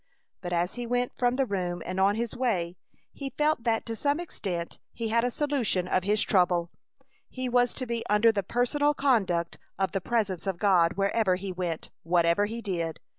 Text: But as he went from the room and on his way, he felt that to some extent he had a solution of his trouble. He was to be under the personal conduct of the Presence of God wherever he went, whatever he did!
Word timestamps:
But 0.41 0.51
as 0.51 0.73
he 0.73 0.87
went 0.87 1.15
from 1.15 1.35
the 1.35 1.45
room 1.45 1.83
and 1.85 1.99
on 1.99 2.15
his 2.15 2.35
way, 2.35 2.75
he 3.13 3.29
felt 3.37 3.65
that 3.65 3.85
to 3.85 3.95
some 3.95 4.19
extent 4.19 4.79
he 4.91 5.09
had 5.09 5.23
a 5.23 5.29
solution 5.29 5.87
of 5.87 6.03
his 6.05 6.23
trouble. 6.23 6.71
He 7.29 7.47
was 7.47 7.75
to 7.75 7.85
be 7.85 8.03
under 8.09 8.31
the 8.31 8.41
personal 8.41 8.95
conduct 8.95 9.59
of 9.77 9.91
the 9.91 10.01
Presence 10.01 10.47
of 10.47 10.57
God 10.57 10.93
wherever 10.93 11.35
he 11.35 11.51
went, 11.51 11.91
whatever 12.01 12.47
he 12.47 12.63
did! 12.63 12.99